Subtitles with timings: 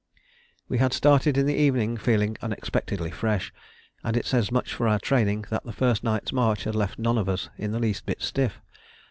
[0.67, 3.53] We had started in the evening feeling unexpectedly fresh,
[4.03, 7.19] and it says much for our training that the first night's march had left none
[7.19, 8.59] of us in the least bit stiff.